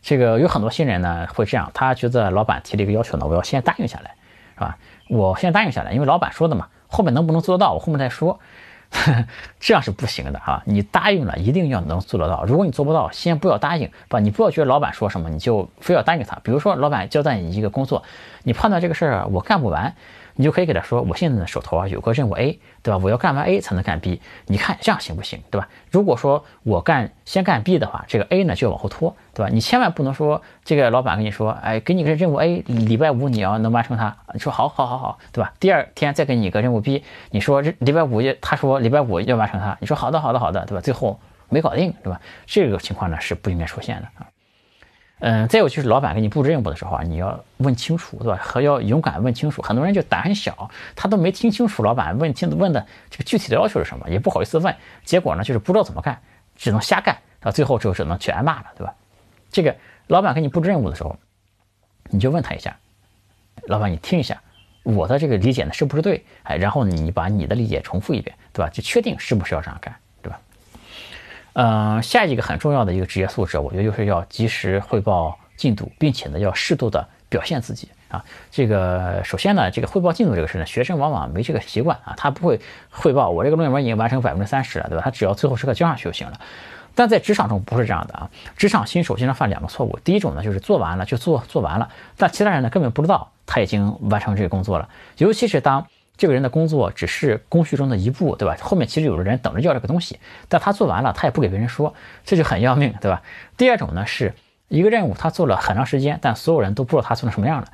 [0.00, 4.14] 这个有很多新人呢会这样，他觉得老板提了一个要求呢，我要先答应下来，
[4.54, 4.78] 是吧？
[5.08, 8.38] 我先答应下来，因为老板说的嘛，后面能不能做得到，我后面再说。
[9.60, 10.62] 这样是不行的哈。
[10.66, 12.44] 你答应了，一定要能做得到。
[12.44, 14.18] 如果你做不到，先不要答应，不？
[14.18, 16.38] 你不要觉得老板说什么你就非要答应他。
[16.42, 18.02] 比如说，老板交代你一个工作，
[18.44, 19.94] 你判断这个事儿我干不完。
[20.36, 22.98] 你就可以给他说，我现在呢手头啊有个任务 A，对吧？
[23.02, 25.68] 我要干完 A 才能干 B，你看这样行不行，对吧？
[25.90, 29.50] 如果说我干先干 B 的话，这个 A 呢就要往后拖，对吧？
[29.52, 35.52] 你千万不能说这个老板跟你说，哎，给你个任务 A，礼拜五你要能完成它，你说好好好好，对吧？
[35.58, 40.80] 第二天再给你一个任务 B，你说这礼拜五他说礼拜五要完成它，你说好的好的好的，对吧？
[40.82, 41.18] 最后
[41.48, 42.20] 没搞定，对吧？
[42.44, 44.26] 这个情况呢是不应该出现的啊。
[45.18, 48.38] 嗯，再有就是老板给你布置任务的时候啊，你要问清楚，对吧？
[48.40, 49.62] 还要勇敢问清楚。
[49.62, 54.74] 很多人就胆很小，他都没听清楚老板问清问的这个具体的要求是什么，也不好意思问。
[55.04, 56.20] 结果呢，就是不知道怎么干，
[56.54, 58.94] 只能瞎干，到最后就只能去挨骂了，对吧？
[59.50, 59.74] 这个
[60.08, 61.16] 老板给你布置任务的时候，
[62.10, 62.76] 你就问他一下，
[63.68, 64.38] 老板你听一下，
[64.82, 66.22] 我的这个理解呢是不是对？
[66.42, 68.70] 哎，然后你把你的理解重复一遍，对吧？
[68.70, 69.96] 就确定是不是要这样干。
[71.58, 78.22] 嗯，下一个很重要的一个职业素质，我觉得就是要及时汇报进度，并且呢，要适度的表现自己啊。
[78.50, 85.02] 这个首先呢，这个汇报进度这个事呢，学生往往没这个习惯啊，他不会汇报我这个论文已经完成百分之三十了，对吧？
[85.02, 86.38] 他只要最后时刻交上去就行了。
[86.94, 91.88] 但在职场中不是这样的啊，职场新手经常犯两个错误，第一种呢就是做完了就做做完了，
[92.18, 95.86] 但其他人呢根本不知道他已经完成这个工作了，尤其是当。
[96.16, 98.56] 这个人的工作只是工序中的一步，对吧？
[98.60, 103.22] 后面其实有的人等着要这个东西，但他做完了，他也不给别人说，这就很要命，对吧？
[103.56, 104.32] 第二种呢，是
[104.68, 107.68] 一个任务他做了很长时间，但所有人都不知道他做成什么样了。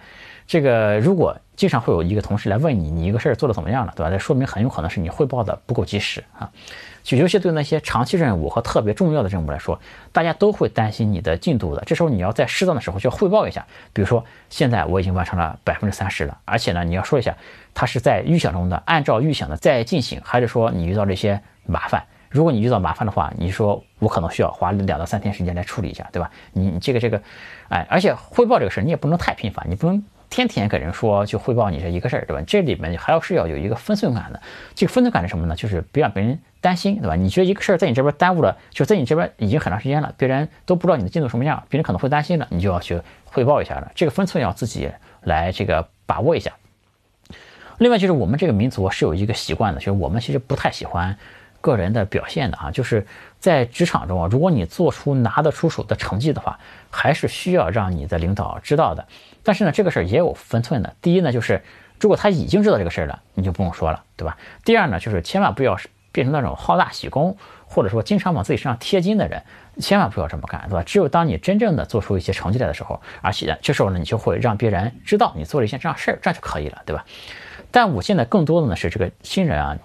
[0.47, 4.11] 这个如果经常会有一个同事来问你，你一个事儿做的怎么样了，对吧？
[4.11, 6.51] 这说明很有可能是你汇报的不够及时啊。
[7.03, 9.81] 就尤其对那些长期任务和特别重要的任务来说，
[10.13, 11.83] 大家都会担心你的进度的。
[11.85, 17.37] 这时候你要在适当的时候就要汇报一下，比如说现在我已经完成了百分之三十了，而且呢你要说一下，
[17.75, 22.05] 它是在预想中的，按照预想的在进行，还是说你遇到这些麻烦？
[22.31, 26.31] 如果你遇到麻烦的话，你说我可能需要花两到三天时间来处理一下，对吧？
[26.53, 27.21] 你你这个这个，
[27.69, 30.03] 哎，而且汇报这个事你也不能太频繁，你不能。
[30.33, 32.43] 天天给人说就汇报你这一个事儿，对吧？
[32.47, 34.41] 这里面还要是要有一个分寸感的。
[34.75, 35.55] 这个分寸感是什么呢？
[35.55, 37.15] 就是不让别人担心，对吧？
[37.15, 43.93] 你觉得一个事儿在你这边耽误了，就在你这边已经很长时间了，别人都不知道你的进度什么样，别人可能会担心的，你就要去汇报一下了。
[43.95, 44.91] 这个分寸要自己
[45.21, 46.51] 来这个把握一下。
[47.77, 51.15] 另外就是我们这个民族是有一个习惯的，就是我们其实不太喜欢
[51.61, 53.07] 个人的表现的啊，就是
[53.39, 56.59] 在职场中啊，如果你做出拿得出手的成绩的话，
[56.91, 59.07] 还是需要让你的领导知道的。
[59.43, 60.95] 但是呢，这个事儿也有分寸的。
[61.01, 61.63] 第一呢，就是
[62.01, 64.37] 如果他已经知道这个事儿了，你就不用说了，对吧？
[64.65, 65.77] 第二呢，就是千万不要
[66.11, 69.43] 变成那种好大喜功，或者说经常往自己身上贴金的人，
[69.79, 70.83] 千万不要这么干，对吧？
[70.83, 77.05] 只有当你真正的做出一些成绩来的时候，而且这时候呢，你就会让别人知道你做了一件这样事儿，这样就可以了，对吧？
[77.71, 79.79] 但我现在更多的呢是这个新人啊，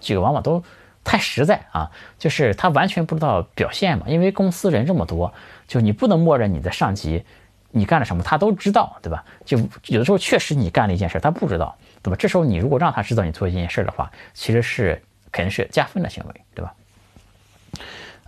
[0.00, 0.62] 这个往往都
[1.04, 5.32] 太实在啊，就是他完全不知道表现嘛，因为公司人这么多，
[5.66, 7.24] 就你不能默认你的上级。
[7.70, 9.24] 你干了什么，他都知道，对吧？
[9.44, 12.16] 就有的时候确实你干了一件事，他不知道，对吧？
[12.18, 15.00] 这时候你如果让他知道你做一件事的话，其实是
[15.30, 16.74] 肯定是加分的行为，对吧？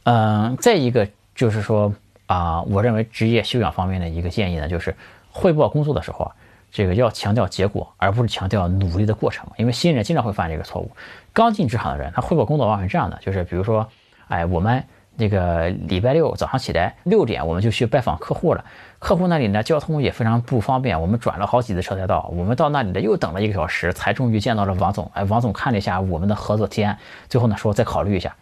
[0.05, 1.92] 嗯，再一个就是说
[2.26, 4.94] 啊，我认为职业修养方面的一个建议呢，就是
[5.31, 6.33] 汇报工作的时候啊，
[6.70, 10.90] 这个要强调结果，而不是强调努力的过程，因为新人经常会犯这个错误。
[11.33, 13.88] 刚进职场的人，他汇报工作往往是这样的，就是比如说，
[14.29, 14.85] 哎，我们。
[15.21, 18.65] 那个礼拜六早上起来六点，我们就去拜访客户了。
[18.99, 22.29] 客户那里呢，交通也非常不方便，我们转了好几次车才到。
[22.35, 25.11] 我们到那里呢，又等了一个小时，才终于见到了王总。
[25.15, 28.35] 哎，王总看了一下我们的合作提案，最后呢说再考虑一下。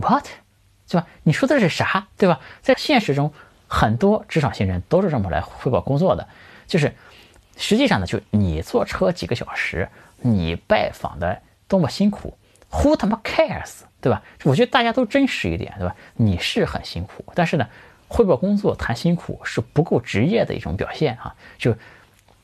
[0.00, 0.24] What？
[0.88, 1.06] 对吧？
[1.22, 2.08] 你说的是啥？
[2.16, 2.40] 对吧？
[2.62, 3.32] 在现实中，
[3.68, 6.26] 很多职场新人都是这么来汇报工作的，
[6.66, 6.92] 就是
[7.56, 9.88] 实际上呢，就你坐车几个小时，
[10.20, 12.36] 你拜访的多么辛苦
[12.70, 13.82] ，Who 他妈 cares？
[14.04, 14.22] 对吧？
[14.42, 15.96] 我觉得大家都真实一点，对吧？
[16.16, 17.66] 你是很辛苦，但是呢，
[18.06, 21.34] 汇报工作谈辛苦是不够职业的一种表现啊！
[21.56, 21.74] 就，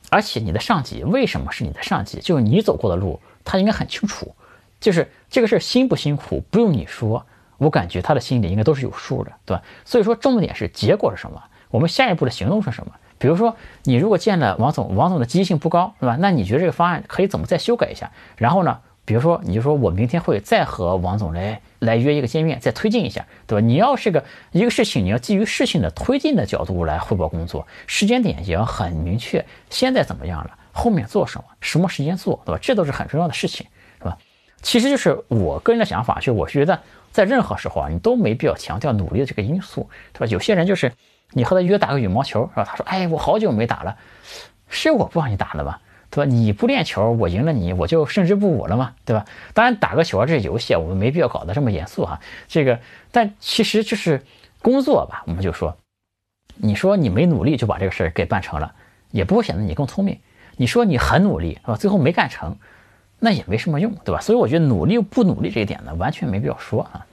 [0.08, 2.18] 而且你的上级为什么是你的上级？
[2.20, 4.34] 就是你走过的路，他应该很清楚。
[4.80, 7.26] 就是这个事儿辛不辛苦，不用你说，
[7.58, 9.62] 我感觉他的心里应该都是有数的，对吧？
[9.84, 11.42] 所以说，重点是结果是什么？
[11.70, 12.94] 我们下一步的行动是什么？
[13.18, 16.16] 比如说，你如果见了王总，王总的积极性不高，对吧？
[16.18, 18.10] 那你觉得这个方案可以怎么再修改一下？
[18.38, 18.80] 然后呢？
[19.10, 23.66] 比如说，你就说我明天会再和王总来来约一个见面，再推进一下，对吧？
[23.66, 29.44] 你要是个一个事情，你要基于事情的推进的角度来汇报工作，时间点也要很明确。
[29.68, 30.56] 现在怎么样了？
[30.70, 31.44] 后面做什么？
[31.60, 32.58] 什么时间做，对吧？
[32.62, 33.66] 这都是很重要的事情，
[33.98, 34.16] 是吧？
[34.62, 40.26] 其实就是我个人的想法，就我觉得在任何时候啊，你都没必要强调努力的这个因素，对吧？
[40.26, 40.92] 有些人就是。
[41.32, 42.64] 你和他约打个羽毛球是吧？
[42.64, 43.96] 他说：“哎，我好久没打了，
[44.68, 45.80] 是我不让你打的吧？
[46.10, 46.30] 对吧？
[46.30, 49.24] 你不练球，我赢了你，我就胜之不武了嘛，对吧？
[49.54, 52.20] 当然打个球这是游戏，我们没必要搞得这么严肃哈。
[52.48, 52.80] 这个，
[53.12, 54.22] 但其实就是
[54.61, 55.76] 工作吧，我们就说，
[56.56, 58.74] 你说你没努力就把这个事儿给办成了，
[59.12, 60.18] 也不会显得你更聪明。
[60.56, 61.76] 你说你很努力，是吧？
[61.76, 62.56] 最后没干成，
[63.18, 64.20] 那也没什么用，对吧？
[64.20, 67.06] 所以我觉得努力不努力这一点呢，完全没必要说啊。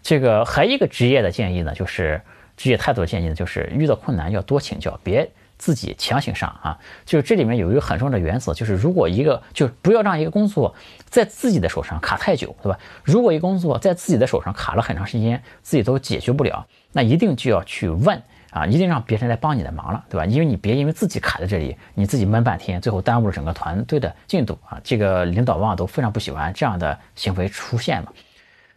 [0.00, 2.20] 这个还一个职业的建议呢，就是
[2.56, 5.30] 职业态度的建议呢，就是遇到困难要多请教，别
[5.62, 6.76] 自己强行上啊。
[7.04, 10.74] 就是这里面有一个很重要的原则，就是如果一个就不要让一个工作
[11.08, 12.76] 在自己的手上卡太久，对吧？
[13.04, 20.26] 如果一个工作在自己的手上卡了很长时间，自己都解决不了，那一定就要去问啊，一定让别人来帮你的忙了，对吧？
[20.26, 24.80] 因为你别因为自己卡在这里，你自己闷半天，最后耽误了整个团队的进度啊。
[24.82, 28.12] 这个领导往往都非常不喜欢这样的行为出现嘛。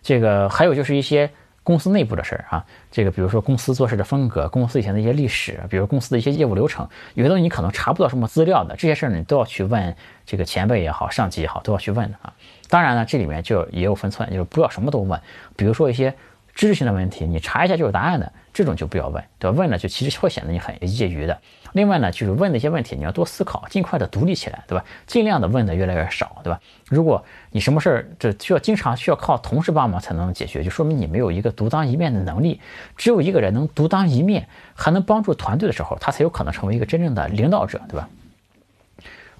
[0.04, 1.28] 这个还有就是一些
[1.66, 9.96] 公司内部的事儿啊，这个比如说公司做事的风格，公司以前的一些历史，比如公司的一些业务流程，有些东西你可能查不到什么资料的，这些事儿你都要去问
[10.28, 12.32] 这个前辈也好，上级也好，都要去问的啊。
[12.70, 15.20] 当然呢，这里面就也有分寸，就是不要什么都问，
[15.56, 16.14] 比如说一些
[16.54, 19.58] 知识性的问题，你查一下就有答案的，这种就不要问，对吧？
[19.58, 21.42] 问了就其实会显得你很业余的。
[21.76, 24.86] 另外呢，就是问那些问题，你要多思考，尽快的独立起来，对吧？
[25.06, 26.58] 尽量的问的越来越少，对吧？
[26.88, 32.62] 如果你什么事儿这需要经常需要靠同事帮忙才能解决，就说明你没有一个独当一面的能力。
[32.96, 38.08] 只有一个人能独当一面，还能帮助团队的时候，他才有可能成为一个真正的领导者，对吧？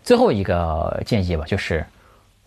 [0.04, 1.86] 最后一个建议吧，就是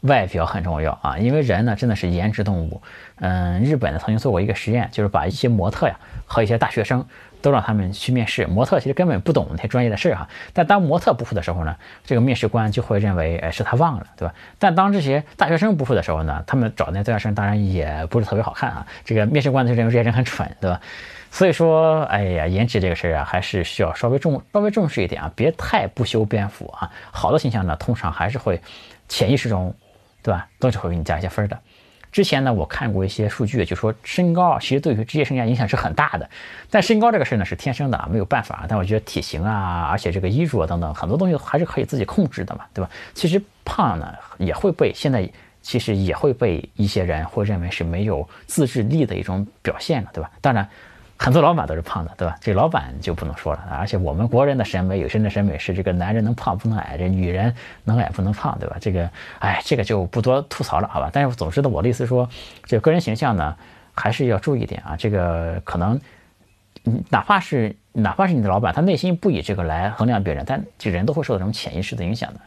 [0.02, 2.82] 外表很重要啊，因为人呢真的是颜值动物。
[3.20, 7.06] 嗯，日本呢曾经做过一个实验，就是把一些模特呀和一些大学生。
[7.40, 10.28] 都让他们去面试，模特其实根本不懂那些专业的事儿哈。
[10.52, 14.34] 但当模特不服的时候呢，这个面试官就会认为，哎，是他忘了，对吧？
[14.58, 18.86] 但当这些大学生不服的时候呢，他们找那大学生当然也不是特别好看啊。
[19.04, 20.80] 这个面试官就认为这些人很蠢，对吧？
[21.30, 26.90] 所以说，哎呀，颜值这个事儿啊，还是需要稍微重稍微重视一点啊，别太不修边幅啊。
[27.10, 28.60] 好的形象呢，通常还是会
[29.08, 29.74] 潜意识中，
[30.22, 31.58] 对吧，都是会给你加一些分的。
[32.18, 36.28] 之前呢，我看过一些数据，就说身高，其实对于职业生涯影响是很大的。
[36.68, 38.66] 但身高这个事呢，是天生的啊，没有办法。
[38.68, 42.90] 但我觉得体型啊，而且这个衣着等等，很多东西还是可以自己控制的嘛，对吧？
[43.14, 45.30] 其实胖呢，也会被现在
[45.62, 50.28] 其实也会被一些人会认为是没有自制力的一种表现了，对吧？
[50.40, 50.68] 当然。
[51.18, 52.36] 很多老板都是胖的，对吧？
[52.40, 53.60] 这老板就不能说了。
[53.72, 57.52] 而且我们国人的审美，有些人的审美是这个男人能胖不能矮，这女人
[57.82, 58.76] 能矮不能胖，对吧？
[58.80, 59.10] 这个，
[59.40, 61.10] 哎，这个就不多吐槽了，好吧？
[61.12, 62.28] 但是总之的，我的意思说，
[62.64, 63.56] 这个人形象呢，
[63.94, 64.96] 还是要注意点啊。
[64.96, 66.00] 这个可能，
[67.10, 72.40] 哪怕是哪怕是你的老板，他内心不以这个来衡量别人，但这人都会受到这种潜意识的影响的。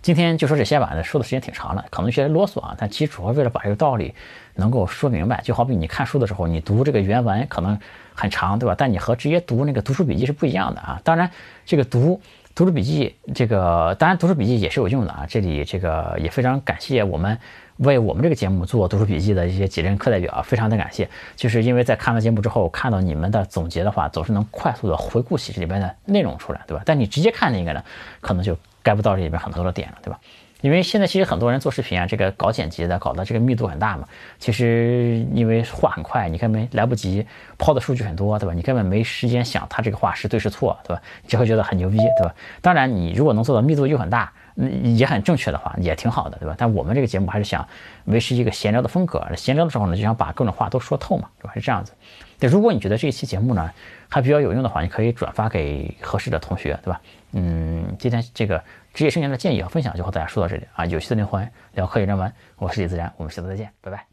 [0.00, 4.14] 今天就说这些吧，说的时间挺长了，可能有些啰嗦啊，但其实主要为了把这个道理
[4.54, 5.40] 能够说明白。
[5.42, 7.78] 就好比你看书的时候，你读这个原文可能
[8.14, 8.74] 很长，对吧？
[8.76, 11.00] 但你和直接读那个读书笔记是不一样的啊。
[11.04, 11.30] 当然，
[11.64, 12.20] 这个读
[12.54, 15.26] 读书笔记，这个当然读书笔记也是有用的啊。
[15.28, 17.38] 这里这个也非常感谢我们
[17.78, 21.08] 为我们这个节目做读书笔记的一些几任课代表，非常的感谢。
[21.34, 26.82] 就是因为在看完节目之后，看到你们的总结的话，总是能快速的回顾起这里边的内容出来，对吧？
[26.86, 27.82] 但你直接看那个呢，
[28.20, 28.56] 可能就。
[28.84, 30.20] get 不到这里边很多的点了，对吧？
[30.64, 34.08] 因为现在其实很多人做视频啊，这个搞剪辑的，搞的这个密度很大嘛。
[34.38, 37.26] 其实因为话很快，你根本来不及
[37.58, 38.54] 抛的数据很多，对吧？
[38.54, 41.02] 你根本没时间想他这个话是对是错，对吧？
[41.28, 42.34] 只会觉得很牛逼，对吧？
[42.62, 46.54] 当然，你如果能做到密度又很大，嗯也很正确的话，也挺好的，对吧？
[46.56, 47.68] 但我们这个节目还是想
[48.06, 51.52] 维持一个闲聊的风格，闲聊的时候呢，就想把各种话都说透嘛，对吧？
[51.52, 51.92] 是这样子。
[52.38, 53.70] 对，如果你觉得这一期节目呢
[54.08, 56.98] 还比较有用的话，你可以转发给合适的同学，对吧？
[57.32, 58.62] 嗯，今天这个
[58.94, 60.86] 职业生涯的建议和分享就和大家说到这里啊。
[60.86, 64.06] 有趣的灵魂聊科技人文，我是李自然，我们下次再见，拜拜。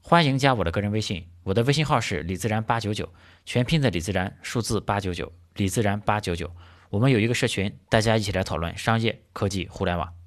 [0.00, 3.06] 欢迎加我的个人微信，我的微信号是李自然八九九，
[3.44, 6.50] 全拼的李自然，数字八九九，李自然八九九。
[6.88, 10.17] 我们有一个社群，大家一起来讨论商业科技互联网。